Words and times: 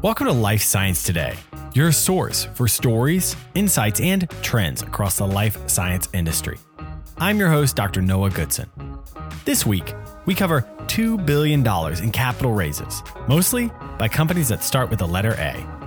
Welcome 0.00 0.28
to 0.28 0.32
Life 0.32 0.62
Science 0.62 1.02
Today, 1.02 1.34
your 1.74 1.90
source 1.90 2.44
for 2.54 2.68
stories, 2.68 3.34
insights, 3.56 3.98
and 3.98 4.30
trends 4.42 4.80
across 4.80 5.18
the 5.18 5.26
life 5.26 5.68
science 5.68 6.08
industry. 6.14 6.56
I'm 7.16 7.36
your 7.36 7.50
host, 7.50 7.74
Dr. 7.74 8.00
Noah 8.00 8.30
Goodson. 8.30 8.70
This 9.44 9.66
week, 9.66 9.92
we 10.24 10.36
cover 10.36 10.62
$2 10.86 11.26
billion 11.26 11.66
in 12.00 12.12
capital 12.12 12.52
raises, 12.52 13.02
mostly 13.26 13.72
by 13.98 14.06
companies 14.06 14.46
that 14.50 14.62
start 14.62 14.88
with 14.88 15.00
the 15.00 15.08
letter 15.08 15.34
A. 15.36 15.77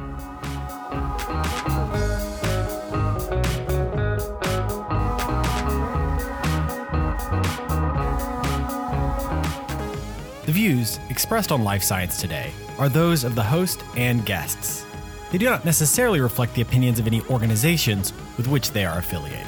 views 10.62 11.00
expressed 11.10 11.52
on 11.52 11.64
Life 11.64 11.82
Science 11.82 12.22
Today 12.22 12.52
are 12.78 12.88
those 12.88 13.24
of 13.24 13.34
the 13.34 13.42
host 13.42 13.84
and 13.98 14.24
guests. 14.28 14.86
They 15.32 15.40
do 15.40 15.46
not 15.46 15.66
necessarily 15.66 16.22
reflect 16.22 16.54
the 16.54 16.62
opinions 16.62 17.00
of 17.00 17.08
any 17.08 17.20
organizations 17.32 18.14
with 18.38 18.48
which 18.48 18.70
they 18.70 18.86
are 18.86 19.00
affiliated. 19.00 19.48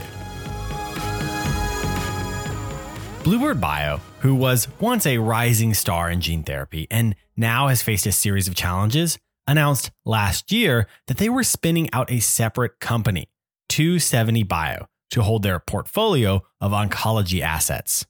Bluebird 3.23 3.61
Bio, 3.61 4.01
who 4.21 4.33
was 4.33 4.67
once 4.79 5.05
a 5.05 5.19
rising 5.19 5.75
star 5.75 6.09
in 6.09 6.19
gene 6.19 6.41
therapy 6.41 6.87
and 6.89 7.15
now 7.37 7.67
has 7.67 7.83
faced 7.83 8.07
a 8.07 8.11
series 8.11 8.47
of 8.47 8.55
challenges, 8.55 9.19
announced 9.45 9.91
last 10.05 10.51
year 10.51 10.87
that 11.05 11.17
they 11.17 11.29
were 11.29 11.43
spinning 11.43 11.89
out 11.93 12.11
a 12.11 12.21
separate 12.21 12.79
company, 12.79 13.27
2seventy 13.69 14.47
Bio, 14.47 14.87
to 15.11 15.21
hold 15.21 15.43
their 15.43 15.59
portfolio 15.59 16.41
of 16.59 16.71
oncology 16.71 17.41
assets. 17.41 18.03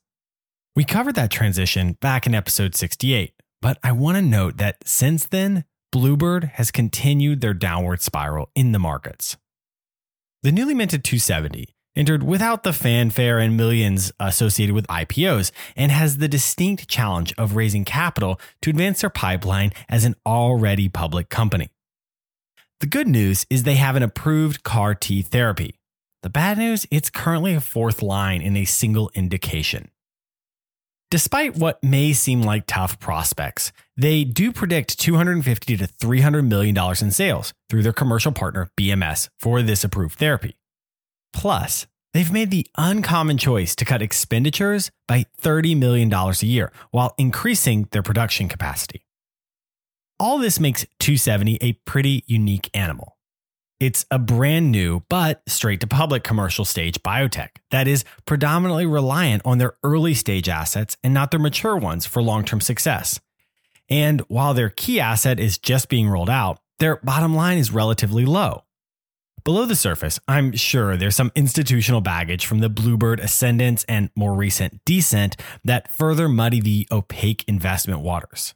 We 0.76 0.82
covered 0.82 1.14
that 1.14 1.30
transition 1.30 1.92
back 2.00 2.26
in 2.26 2.34
episode 2.34 2.74
68, 2.74 3.34
but 3.62 3.78
I 3.84 3.92
want 3.92 4.16
to 4.16 4.22
note 4.22 4.56
that 4.56 4.78
since 4.84 5.24
then, 5.24 5.64
Bluebird 5.92 6.44
has 6.54 6.72
continued 6.72 7.40
their 7.40 7.54
downward 7.54 8.02
spiral 8.02 8.50
in 8.56 8.72
the 8.72 8.80
markets. 8.80 9.36
The 10.42 10.50
newly 10.50 10.74
minted 10.74 11.04
2seventy 11.04 11.66
entered 11.94 12.24
without 12.24 12.64
the 12.64 12.72
fanfare 12.72 13.38
and 13.38 13.56
millions 13.56 14.10
associated 14.18 14.74
with 14.74 14.88
IPOs 14.88 15.52
and 15.76 15.92
has 15.92 16.16
the 16.16 16.26
distinct 16.26 16.88
challenge 16.88 17.32
of 17.38 17.54
raising 17.54 17.84
capital 17.84 18.40
to 18.62 18.70
advance 18.70 19.02
their 19.02 19.10
pipeline 19.10 19.70
as 19.88 20.04
an 20.04 20.16
already 20.26 20.88
public 20.88 21.28
company. 21.28 21.70
The 22.80 22.88
good 22.88 23.06
news 23.06 23.46
is 23.48 23.62
they 23.62 23.76
have 23.76 23.94
an 23.94 24.02
approved 24.02 24.64
CAR 24.64 24.96
T 24.96 25.22
therapy. 25.22 25.78
The 26.24 26.30
bad 26.30 26.58
news, 26.58 26.84
it's 26.90 27.10
currently 27.10 27.54
a 27.54 27.60
fourth 27.60 28.02
line 28.02 28.42
in 28.42 28.56
a 28.56 28.64
single 28.64 29.12
indication. 29.14 29.88
Despite 31.14 31.54
what 31.54 31.80
may 31.80 32.12
seem 32.12 32.42
like 32.42 32.64
tough 32.66 32.98
prospects, 32.98 33.70
they 33.96 34.24
do 34.24 34.50
predict 34.50 34.98
250 34.98 35.76
to 35.76 35.86
300 35.86 36.42
million 36.42 36.74
dollars 36.74 37.02
in 37.02 37.12
sales 37.12 37.52
through 37.70 37.84
their 37.84 37.92
commercial 37.92 38.32
partner 38.32 38.68
BMS 38.76 39.28
for 39.38 39.62
this 39.62 39.84
approved 39.84 40.18
therapy. 40.18 40.56
Plus, 41.32 41.86
they've 42.14 42.32
made 42.32 42.50
the 42.50 42.66
uncommon 42.76 43.38
choice 43.38 43.76
to 43.76 43.84
cut 43.84 44.02
expenditures 44.02 44.90
by 45.06 45.26
$30 45.40 45.78
million 45.78 46.12
a 46.12 46.34
year 46.40 46.72
while 46.90 47.14
increasing 47.16 47.86
their 47.92 48.02
production 48.02 48.48
capacity. 48.48 49.06
All 50.18 50.38
this 50.38 50.58
makes 50.58 50.84
2seventy 50.98 51.58
a 51.60 51.74
pretty 51.84 52.24
unique 52.26 52.68
animal. 52.74 53.13
It's 53.80 54.06
a 54.10 54.18
brand 54.18 54.70
new, 54.70 55.02
but 55.08 55.42
straight 55.48 55.80
to 55.80 55.86
public 55.86 56.22
commercial 56.22 56.64
stage 56.64 57.02
biotech 57.02 57.50
that 57.70 57.88
is 57.88 58.04
predominantly 58.24 58.86
reliant 58.86 59.42
on 59.44 59.58
their 59.58 59.74
early 59.82 60.14
stage 60.14 60.48
assets 60.48 60.96
and 61.02 61.12
not 61.12 61.30
their 61.30 61.40
mature 61.40 61.76
ones 61.76 62.06
for 62.06 62.22
long 62.22 62.44
term 62.44 62.60
success. 62.60 63.20
And 63.88 64.20
while 64.22 64.54
their 64.54 64.70
key 64.70 65.00
asset 65.00 65.40
is 65.40 65.58
just 65.58 65.88
being 65.88 66.08
rolled 66.08 66.30
out, 66.30 66.60
their 66.78 66.96
bottom 66.96 67.34
line 67.34 67.58
is 67.58 67.70
relatively 67.70 68.24
low. 68.24 68.64
Below 69.44 69.66
the 69.66 69.76
surface, 69.76 70.18
I'm 70.26 70.52
sure 70.56 70.96
there's 70.96 71.16
some 71.16 71.30
institutional 71.34 72.00
baggage 72.00 72.46
from 72.46 72.60
the 72.60 72.70
Bluebird 72.70 73.20
ascendance 73.20 73.84
and 73.84 74.08
more 74.16 74.32
recent 74.32 74.82
descent 74.86 75.36
that 75.64 75.90
further 75.90 76.30
muddy 76.30 76.60
the 76.60 76.88
opaque 76.90 77.44
investment 77.46 78.00
waters. 78.00 78.54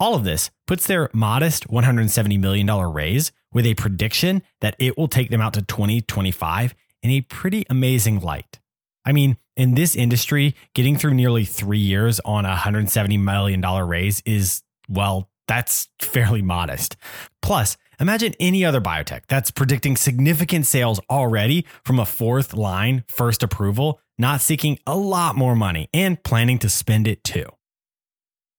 All 0.00 0.14
of 0.14 0.24
this 0.24 0.50
puts 0.66 0.86
their 0.86 1.10
modest 1.12 1.68
$170 1.68 2.40
million 2.40 2.66
raise 2.66 3.32
with 3.52 3.66
a 3.66 3.74
prediction 3.74 4.42
that 4.62 4.74
it 4.78 4.96
will 4.96 5.08
take 5.08 5.28
them 5.28 5.42
out 5.42 5.52
to 5.54 5.62
2025 5.62 6.74
in 7.02 7.10
a 7.10 7.20
pretty 7.20 7.66
amazing 7.68 8.20
light. 8.20 8.60
I 9.04 9.12
mean, 9.12 9.36
in 9.56 9.74
this 9.74 9.94
industry, 9.94 10.54
getting 10.74 10.96
through 10.96 11.14
nearly 11.14 11.44
three 11.44 11.78
years 11.78 12.18
on 12.24 12.46
a 12.46 12.56
$170 12.56 13.20
million 13.20 13.60
raise 13.60 14.22
is, 14.24 14.62
well, 14.88 15.28
that's 15.46 15.88
fairly 16.00 16.40
modest. 16.40 16.96
Plus, 17.42 17.76
imagine 17.98 18.32
any 18.40 18.64
other 18.64 18.80
biotech 18.80 19.22
that's 19.28 19.50
predicting 19.50 19.96
significant 19.96 20.64
sales 20.64 20.98
already 21.10 21.66
from 21.84 21.98
a 21.98 22.06
fourth 22.06 22.54
line 22.54 23.04
first 23.08 23.42
approval, 23.42 24.00
not 24.16 24.40
seeking 24.40 24.78
a 24.86 24.96
lot 24.96 25.36
more 25.36 25.56
money 25.56 25.90
and 25.92 26.22
planning 26.22 26.58
to 26.60 26.70
spend 26.70 27.06
it 27.06 27.22
too. 27.22 27.46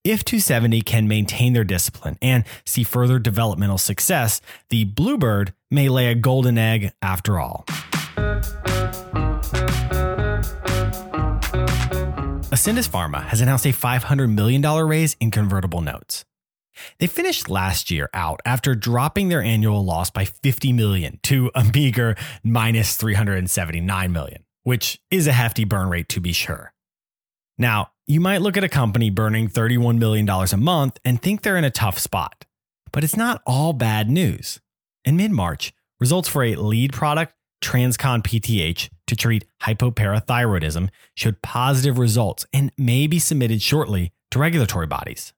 If 0.04 0.26
2seventy 0.26 0.84
can 0.84 1.08
maintain 1.08 1.54
their 1.54 1.64
discipline 1.64 2.18
and 2.24 2.44
see 2.66 2.84
further 2.84 3.20
developmental 3.20 3.78
success, 3.78 4.42
the 4.70 4.86
Bluebird 4.86 5.54
may 5.70 5.90
lay 5.90 6.08
a 6.08 6.16
golden 6.16 6.58
egg 6.58 6.92
after 7.04 7.40
all. 7.40 7.66
Ascendis 12.50 12.90
Pharma 12.90 13.24
has 13.28 13.42
announced 13.42 13.66
a 13.68 13.70
$500 13.70 14.34
million 14.34 14.64
raise 14.64 15.16
in 15.20 15.30
convertible 15.30 15.82
notes. 15.82 16.26
They 16.98 17.06
finished 17.06 17.48
last 17.48 17.92
year 17.92 18.10
out 18.12 18.42
after 18.44 18.74
dropping 18.74 19.30
their 19.30 19.44
annual 19.44 19.86
loss 19.86 20.10
by 20.10 20.26
50 20.26 20.74
million 20.74 21.20
to 21.24 21.52
a 21.54 21.64
meager 21.64 22.16
minus 22.44 22.96
379 22.96 24.12
million, 24.12 24.44
which 24.64 25.00
is 25.12 25.28
a 25.28 25.32
hefty 25.32 25.64
burn 25.64 25.90
rate 25.90 26.10
to 26.10 26.20
be 26.20 26.34
sure. 26.34 26.74
Now, 27.62 27.92
you 28.08 28.20
might 28.20 28.42
look 28.42 28.58
at 28.58 28.64
a 28.64 28.70
company 28.70 29.12
burning 29.12 29.48
$31 29.48 30.00
million 30.00 30.28
a 30.28 30.58
month 30.58 30.98
and 31.06 31.22
think 31.22 31.44
they're 31.44 31.58
in 31.58 31.64
a 31.64 31.70
tough 31.70 32.00
spot. 32.00 32.44
But 32.92 33.04
it's 33.04 33.16
not 33.16 33.44
all 33.46 33.72
bad 33.72 34.10
news. 34.10 34.60
In 35.06 35.16
mid 35.16 35.30
March, 35.30 35.72
results 36.00 36.28
for 36.28 36.44
a 36.44 36.56
lead 36.56 36.92
product, 36.92 37.36
Transcon 37.64 38.24
PTH, 38.24 38.90
to 39.06 39.16
treat 39.16 39.46
hypoparathyroidism 39.62 40.90
showed 41.16 41.44
positive 41.44 42.00
results 42.00 42.48
and 42.52 42.72
may 42.80 43.06
be 43.06 43.20
submitted 43.20 43.62
shortly 43.62 44.12
to 44.32 44.40
regulatory 44.40 44.88
bodies. 44.88 45.32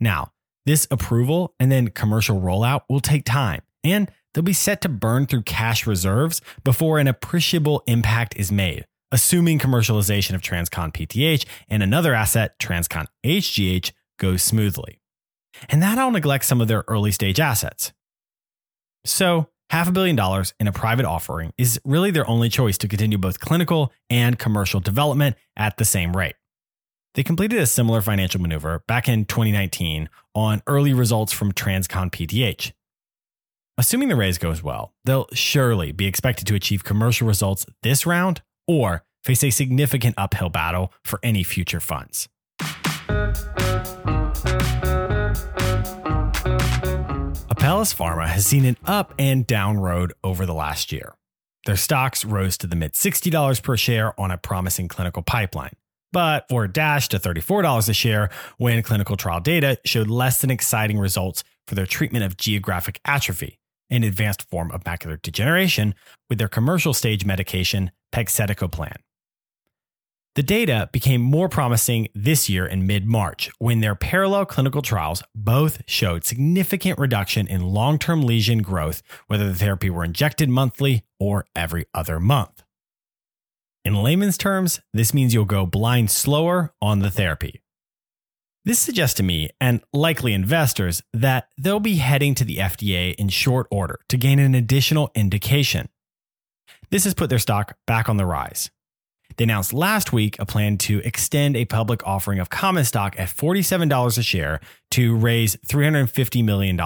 Now, 0.00 0.32
this 0.64 0.88
approval 0.90 1.54
and 1.60 1.70
then 1.70 1.88
commercial 1.88 2.40
rollout 2.40 2.84
will 2.88 3.00
take 3.00 3.26
time, 3.26 3.60
and 3.84 4.10
they'll 4.32 4.42
be 4.42 4.54
set 4.54 4.80
to 4.80 4.88
burn 4.88 5.26
through 5.26 5.42
cash 5.42 5.86
reserves 5.86 6.40
before 6.64 6.98
an 6.98 7.06
appreciable 7.06 7.82
impact 7.86 8.34
is 8.38 8.50
made, 8.50 8.86
assuming 9.12 9.58
commercialization 9.58 10.34
of 10.34 10.42
Transcon 10.42 10.92
PTH 10.92 11.44
and 11.68 11.82
another 11.82 12.14
asset, 12.14 12.58
Transcon 12.58 13.06
HGH, 13.24 13.92
goes 14.18 14.42
smoothly. 14.42 15.00
And 15.68 15.82
that 15.82 15.98
I'll 15.98 16.10
neglect 16.10 16.44
some 16.44 16.60
of 16.60 16.68
their 16.68 16.84
early 16.88 17.12
stage 17.12 17.40
assets. 17.40 17.92
So, 19.04 19.48
half 19.70 19.88
a 19.88 19.92
billion 19.92 20.16
dollars 20.16 20.54
in 20.60 20.68
a 20.68 20.72
private 20.72 21.06
offering 21.06 21.52
is 21.56 21.80
really 21.84 22.10
their 22.10 22.28
only 22.28 22.48
choice 22.48 22.78
to 22.78 22.88
continue 22.88 23.18
both 23.18 23.40
clinical 23.40 23.92
and 24.10 24.38
commercial 24.38 24.80
development 24.80 25.36
at 25.56 25.76
the 25.76 25.84
same 25.84 26.16
rate. 26.16 26.34
They 27.14 27.22
completed 27.22 27.58
a 27.58 27.66
similar 27.66 28.02
financial 28.02 28.42
maneuver 28.42 28.84
back 28.86 29.08
in 29.08 29.24
2019 29.24 30.10
on 30.34 30.62
early 30.66 30.92
results 30.92 31.32
from 31.32 31.52
Transcon 31.52 32.10
PTH. 32.10 32.72
Assuming 33.78 34.08
the 34.08 34.16
raise 34.16 34.38
goes 34.38 34.62
well, 34.62 34.92
they'll 35.04 35.28
surely 35.32 35.92
be 35.92 36.06
expected 36.06 36.46
to 36.46 36.54
achieve 36.54 36.84
commercial 36.84 37.26
results 37.26 37.66
this 37.82 38.04
round 38.06 38.42
or 38.66 39.02
face 39.24 39.42
a 39.44 39.50
significant 39.50 40.14
uphill 40.16 40.48
battle 40.48 40.92
for 41.04 41.18
any 41.22 41.42
future 41.42 41.80
funds. 41.80 42.28
Apellis 47.66 47.94
Pharma 47.94 48.28
has 48.28 48.46
seen 48.46 48.64
an 48.64 48.76
up 48.84 49.12
and 49.18 49.46
down 49.46 49.78
road 49.78 50.12
over 50.22 50.46
the 50.46 50.54
last 50.54 50.92
year. 50.92 51.14
Their 51.64 51.76
stocks 51.76 52.24
rose 52.24 52.56
to 52.58 52.68
the 52.68 52.76
mid 52.76 52.92
$60 52.92 53.62
per 53.62 53.76
share 53.76 54.18
on 54.20 54.30
a 54.30 54.38
promising 54.38 54.86
clinical 54.86 55.22
pipeline, 55.22 55.72
but 56.12 56.46
were 56.48 56.68
dashed 56.68 57.10
to 57.10 57.18
$34 57.18 57.88
a 57.88 57.92
share 57.92 58.30
when 58.58 58.80
clinical 58.84 59.16
trial 59.16 59.40
data 59.40 59.78
showed 59.84 60.06
less 60.06 60.40
than 60.40 60.50
exciting 60.50 60.98
results 60.98 61.42
for 61.66 61.74
their 61.74 61.86
treatment 61.86 62.24
of 62.24 62.36
geographic 62.36 63.00
atrophy, 63.04 63.58
an 63.90 64.04
advanced 64.04 64.48
form 64.48 64.70
of 64.70 64.84
macular 64.84 65.20
degeneration, 65.20 65.94
with 66.30 66.38
their 66.38 66.48
commercial 66.48 66.94
stage 66.94 67.24
medication, 67.24 67.90
pegcetacoplan. 68.16 68.96
The 70.36 70.42
data 70.42 70.90
became 70.92 71.22
more 71.22 71.48
promising 71.48 72.08
this 72.14 72.48
year 72.48 72.66
in 72.66 72.86
mid 72.86 73.06
March 73.06 73.50
when 73.58 73.80
their 73.80 73.94
parallel 73.94 74.44
clinical 74.44 74.82
trials 74.82 75.22
both 75.34 75.82
showed 75.86 76.24
significant 76.24 76.98
reduction 76.98 77.46
in 77.46 77.62
long 77.62 77.98
term 77.98 78.22
lesion 78.22 78.60
growth, 78.62 79.02
whether 79.28 79.46
the 79.46 79.54
therapy 79.54 79.88
were 79.88 80.04
injected 80.04 80.48
monthly 80.48 81.04
or 81.18 81.46
every 81.54 81.86
other 81.94 82.20
month. 82.20 82.62
In 83.84 83.94
layman's 83.94 84.36
terms, 84.36 84.80
this 84.92 85.14
means 85.14 85.32
you'll 85.32 85.44
go 85.44 85.64
blind 85.64 86.10
slower 86.10 86.74
on 86.82 86.98
the 86.98 87.10
therapy. 87.10 87.62
This 88.64 88.80
suggests 88.80 89.14
to 89.18 89.22
me, 89.22 89.50
and 89.60 89.80
likely 89.92 90.32
investors, 90.32 91.02
that 91.14 91.48
they'll 91.56 91.78
be 91.78 91.96
heading 91.96 92.34
to 92.34 92.44
the 92.44 92.56
FDA 92.56 93.14
in 93.14 93.28
short 93.28 93.68
order 93.70 94.00
to 94.08 94.16
gain 94.16 94.40
an 94.40 94.56
additional 94.56 95.12
indication. 95.14 95.88
This 96.90 97.04
has 97.04 97.14
put 97.14 97.30
their 97.30 97.38
stock 97.38 97.76
back 97.86 98.08
on 98.08 98.16
the 98.16 98.26
rise. 98.26 98.70
They 99.36 99.44
announced 99.44 99.72
last 99.72 100.12
week 100.12 100.36
a 100.38 100.46
plan 100.46 100.78
to 100.78 101.00
extend 101.00 101.56
a 101.56 101.64
public 101.64 102.06
offering 102.06 102.38
of 102.38 102.48
common 102.48 102.84
stock 102.84 103.18
at 103.18 103.28
$47 103.28 104.18
a 104.18 104.22
share 104.22 104.60
to 104.92 105.16
raise 105.16 105.56
$350 105.66 106.44
million, 106.44 106.80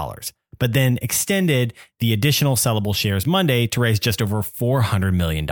but 0.59 0.73
then 0.73 0.99
extended 1.03 1.75
the 2.01 2.13
additional 2.13 2.57
sellable 2.57 2.95
shares 2.95 3.27
Monday 3.27 3.67
to 3.69 3.81
raise 3.81 4.01
just 4.01 4.23
over 4.23 4.39
$400 4.39 5.15
million. 5.15 5.47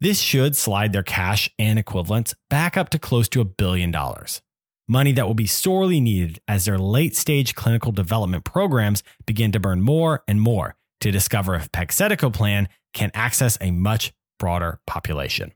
This 0.00 0.20
should 0.20 0.56
slide 0.56 0.92
their 0.92 1.02
cash 1.02 1.50
and 1.58 1.78
equivalents 1.78 2.34
back 2.48 2.76
up 2.76 2.88
to 2.90 2.98
close 2.98 3.28
to 3.30 3.40
a 3.40 3.44
billion 3.44 3.90
dollars. 3.90 4.40
Money 4.86 5.12
that 5.12 5.26
will 5.26 5.34
be 5.34 5.46
sorely 5.46 6.00
needed 6.00 6.40
as 6.48 6.64
their 6.64 6.78
late 6.78 7.14
stage 7.14 7.54
clinical 7.54 7.92
development 7.92 8.44
programs 8.44 9.02
begin 9.26 9.52
to 9.52 9.60
burn 9.60 9.82
more 9.82 10.22
and 10.26 10.40
more 10.40 10.76
to 11.00 11.10
discover 11.10 11.54
if 11.54 11.70
pegcetacoplan 11.72 12.66
can 12.94 13.10
access 13.14 13.58
a 13.60 13.70
much 13.70 14.12
broader 14.38 14.80
population. 14.86 15.52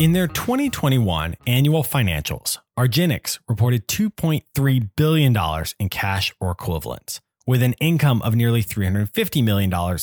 In 0.00 0.12
their 0.12 0.28
2021 0.28 1.34
annual 1.48 1.82
financials, 1.82 2.58
Argenx 2.78 3.40
reported 3.48 3.88
$2.3 3.88 4.90
billion 4.96 5.36
in 5.80 5.88
cash 5.88 6.32
or 6.40 6.52
equivalents, 6.52 7.20
with 7.48 7.64
an 7.64 7.72
income 7.80 8.22
of 8.22 8.36
nearly 8.36 8.62
$350 8.62 9.42
million, 9.42 9.98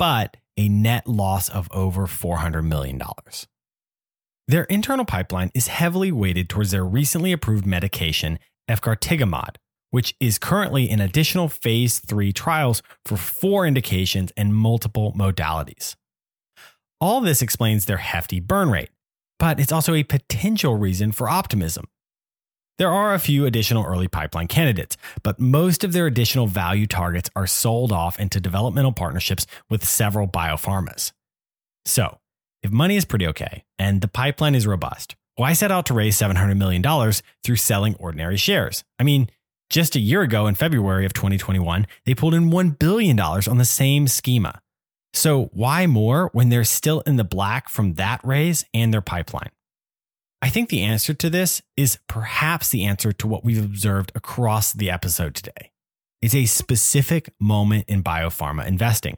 but 0.00 0.36
a 0.56 0.68
net 0.68 1.06
loss 1.06 1.48
of 1.48 1.68
over 1.70 2.08
$400 2.08 2.64
million. 2.64 3.00
Their 4.48 4.64
internal 4.64 5.04
pipeline 5.04 5.52
is 5.54 5.68
heavily 5.68 6.10
weighted 6.10 6.48
towards 6.48 6.72
their 6.72 6.84
recently 6.84 7.30
approved 7.30 7.66
medication, 7.66 8.40
efgartigimod, 8.68 9.56
which 9.90 10.14
is 10.20 10.38
currently 10.38 10.88
in 10.88 11.00
additional 11.00 11.48
phase 11.48 11.98
3 11.98 12.32
trials 12.32 12.82
for 13.04 13.16
four 13.16 13.66
indications 13.66 14.32
and 14.36 14.54
multiple 14.54 15.12
modalities. 15.16 15.94
All 17.00 17.20
this 17.20 17.42
explains 17.42 17.84
their 17.84 17.98
hefty 17.98 18.40
burn 18.40 18.70
rate, 18.70 18.90
but 19.38 19.60
it's 19.60 19.72
also 19.72 19.94
a 19.94 20.02
potential 20.02 20.76
reason 20.76 21.12
for 21.12 21.28
optimism. 21.28 21.86
There 22.78 22.90
are 22.90 23.14
a 23.14 23.18
few 23.18 23.46
additional 23.46 23.84
early 23.84 24.08
pipeline 24.08 24.48
candidates, 24.48 24.98
but 25.22 25.40
most 25.40 25.82
of 25.82 25.92
their 25.92 26.06
additional 26.06 26.46
value 26.46 26.86
targets 26.86 27.30
are 27.34 27.46
sold 27.46 27.90
off 27.90 28.20
into 28.20 28.38
developmental 28.38 28.92
partnerships 28.92 29.46
with 29.70 29.84
several 29.84 30.28
biopharmas. 30.28 31.12
So, 31.86 32.18
if 32.62 32.70
money 32.70 32.96
is 32.96 33.06
pretty 33.06 33.26
okay 33.28 33.64
and 33.78 34.02
the 34.02 34.08
pipeline 34.08 34.54
is 34.54 34.66
robust, 34.66 35.16
why 35.36 35.52
set 35.52 35.70
out 35.70 35.86
to 35.86 35.94
raise 35.94 36.18
$700 36.18 36.56
million 36.56 36.82
through 37.44 37.56
selling 37.56 37.94
ordinary 37.96 38.36
shares? 38.36 38.84
I 38.98 39.04
mean, 39.04 39.28
just 39.68 39.96
a 39.96 40.00
year 40.00 40.22
ago 40.22 40.46
in 40.46 40.54
February 40.54 41.04
of 41.04 41.12
2021, 41.12 41.86
they 42.04 42.14
pulled 42.14 42.34
in 42.34 42.50
$1 42.50 42.78
billion 42.78 43.18
on 43.20 43.58
the 43.58 43.64
same 43.64 44.08
schema. 44.08 44.60
So, 45.12 45.50
why 45.52 45.86
more 45.86 46.30
when 46.32 46.50
they're 46.50 46.64
still 46.64 47.00
in 47.00 47.16
the 47.16 47.24
black 47.24 47.68
from 47.68 47.94
that 47.94 48.20
raise 48.22 48.64
and 48.74 48.92
their 48.92 49.00
pipeline? 49.00 49.50
I 50.42 50.50
think 50.50 50.68
the 50.68 50.82
answer 50.82 51.14
to 51.14 51.30
this 51.30 51.62
is 51.76 51.98
perhaps 52.06 52.68
the 52.68 52.84
answer 52.84 53.12
to 53.12 53.26
what 53.26 53.44
we've 53.44 53.64
observed 53.64 54.12
across 54.14 54.72
the 54.72 54.90
episode 54.90 55.34
today. 55.34 55.72
It's 56.20 56.34
a 56.34 56.44
specific 56.44 57.32
moment 57.40 57.86
in 57.88 58.02
biopharma 58.02 58.66
investing. 58.66 59.16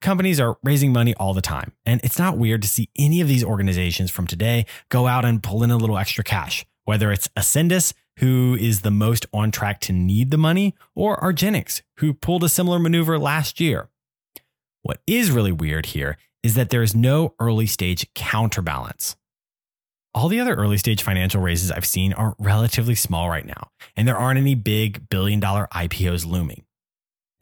Companies 0.00 0.40
are 0.40 0.56
raising 0.64 0.94
money 0.94 1.14
all 1.16 1.34
the 1.34 1.42
time, 1.42 1.72
and 1.84 2.00
it's 2.02 2.18
not 2.18 2.38
weird 2.38 2.62
to 2.62 2.68
see 2.68 2.88
any 2.96 3.20
of 3.20 3.28
these 3.28 3.44
organizations 3.44 4.10
from 4.10 4.26
today 4.26 4.64
go 4.88 5.06
out 5.06 5.26
and 5.26 5.42
pull 5.42 5.62
in 5.62 5.70
a 5.70 5.76
little 5.76 5.98
extra 5.98 6.24
cash, 6.24 6.64
whether 6.86 7.12
it's 7.12 7.28
Ascendis, 7.36 7.92
who 8.18 8.56
is 8.58 8.80
the 8.80 8.90
most 8.90 9.26
on 9.32 9.50
track 9.50 9.78
to 9.80 9.92
need 9.92 10.30
the 10.30 10.38
money, 10.38 10.74
or 10.94 11.18
Argenx, 11.18 11.82
who 11.98 12.14
pulled 12.14 12.42
a 12.42 12.48
similar 12.48 12.78
maneuver 12.78 13.18
last 13.18 13.60
year. 13.60 13.90
What 14.82 15.02
is 15.06 15.30
really 15.30 15.52
weird 15.52 15.86
here 15.86 16.16
is 16.42 16.54
that 16.54 16.70
there 16.70 16.82
is 16.82 16.94
no 16.94 17.34
early 17.38 17.66
stage 17.66 18.08
counterbalance. 18.14 19.16
All 20.14 20.28
the 20.28 20.40
other 20.40 20.54
early 20.54 20.78
stage 20.78 21.02
financial 21.02 21.42
raises 21.42 21.70
I've 21.70 21.86
seen 21.86 22.14
are 22.14 22.34
relatively 22.38 22.94
small 22.94 23.28
right 23.28 23.46
now, 23.46 23.68
and 23.96 24.08
there 24.08 24.16
aren't 24.16 24.40
any 24.40 24.54
big 24.54 25.10
billion 25.10 25.40
dollar 25.40 25.68
IPOs 25.74 26.24
looming. 26.24 26.64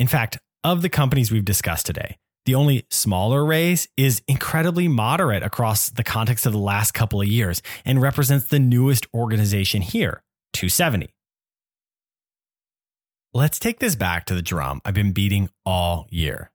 In 0.01 0.09
fact, 0.09 0.39
of 0.65 0.83
the 0.83 0.89
companies 0.89 1.31
we've 1.31 1.45
discussed 1.45 1.87
today, 1.87 2.19
the 2.49 2.55
only 2.55 2.87
smaller 2.89 3.45
raise 3.45 3.89
is 3.99 4.23
incredibly 4.27 4.89
moderate 4.89 5.43
across 5.43 5.91
the 5.91 6.03
context 6.03 6.47
of 6.47 6.53
the 6.53 6.59
last 6.59 6.93
couple 6.93 7.21
of 7.21 7.29
years 7.29 7.61
and 7.85 8.01
represents 8.01 8.47
the 8.47 8.59
newest 8.59 9.07
organization 9.13 9.83
here, 9.83 10.23
2seventy. 10.55 11.09
Let's 13.35 13.59
take 13.59 13.81
this 13.81 13.97
back 13.97 14.25
to 14.25 14.35
the 14.35 14.41
drum 14.41 14.81
I've 14.87 14.95
been 14.95 15.13
beating 15.13 15.51
all 15.67 16.07
year. 16.09 16.51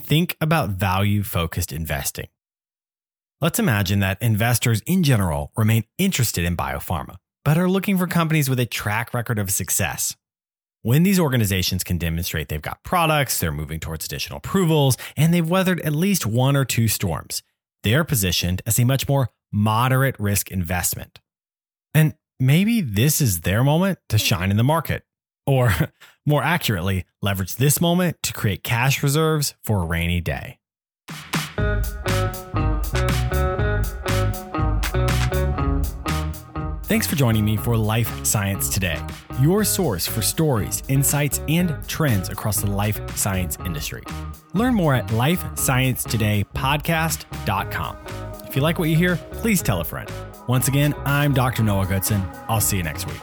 Think 0.00 0.36
about 0.40 0.70
value 0.70 1.22
focused 1.22 1.72
investing. 1.72 2.26
Let's 3.40 3.60
imagine 3.60 4.00
that 4.00 4.20
investors 4.20 4.82
in 4.86 5.04
general 5.04 5.52
remain 5.56 5.84
interested 5.98 6.44
in 6.44 6.56
biopharma, 6.56 7.14
but 7.44 7.56
are 7.56 7.70
looking 7.70 7.96
for 7.96 8.08
companies 8.08 8.50
with 8.50 8.58
a 8.58 8.66
track 8.66 9.14
record 9.14 9.38
of 9.38 9.52
success. 9.52 10.16
When 10.82 11.02
these 11.02 11.18
organizations 11.18 11.82
can 11.82 11.98
demonstrate 11.98 12.48
they've 12.48 12.62
got 12.62 12.84
products, 12.84 13.38
they're 13.38 13.50
moving 13.50 13.80
towards 13.80 14.04
additional 14.04 14.38
approvals, 14.38 14.96
and 15.16 15.34
they've 15.34 15.48
weathered 15.48 15.80
at 15.80 15.92
least 15.92 16.24
one 16.24 16.56
or 16.56 16.64
two 16.64 16.86
storms, 16.86 17.42
they're 17.82 18.04
positioned 18.04 18.62
as 18.64 18.78
a 18.78 18.84
much 18.84 19.08
more 19.08 19.30
moderate 19.52 20.14
risk 20.20 20.50
investment. 20.50 21.20
And 21.94 22.14
maybe 22.38 22.80
this 22.80 23.20
is 23.20 23.40
their 23.40 23.64
moment 23.64 23.98
to 24.10 24.16
hmm. 24.16 24.22
shine 24.22 24.50
in 24.50 24.56
the 24.56 24.64
market. 24.64 25.04
Or, 25.46 25.72
more 26.26 26.42
accurately, 26.42 27.06
leverage 27.22 27.56
this 27.56 27.80
moment 27.80 28.22
to 28.22 28.32
create 28.32 28.62
cash 28.62 29.02
reserves 29.02 29.54
for 29.62 29.82
a 29.82 29.86
rainy 29.86 30.20
day. 30.20 30.58
Thanks 36.88 37.06
for 37.06 37.14
joining 37.16 37.44
me 37.44 37.58
for 37.58 37.76
Life 37.76 38.24
Science 38.24 38.70
Today, 38.70 38.98
your 39.42 39.62
source 39.62 40.06
for 40.06 40.22
stories, 40.22 40.82
insights, 40.88 41.42
and 41.46 41.76
trends 41.86 42.30
across 42.30 42.62
the 42.62 42.70
life 42.70 42.98
science 43.14 43.58
industry. 43.66 44.02
Learn 44.54 44.72
more 44.72 44.94
at 44.94 45.06
lifesciencetodaypodcast.com. 45.08 47.96
If 48.46 48.56
you 48.56 48.62
like 48.62 48.78
what 48.78 48.88
you 48.88 48.96
hear, 48.96 49.16
please 49.32 49.60
tell 49.60 49.82
a 49.82 49.84
friend. 49.84 50.10
Once 50.46 50.68
again, 50.68 50.94
I'm 51.04 51.34
Dr. 51.34 51.62
Noah 51.62 51.84
Goodson. 51.84 52.26
I'll 52.48 52.62
see 52.62 52.78
you 52.78 52.82
next 52.82 53.06
week. 53.06 53.20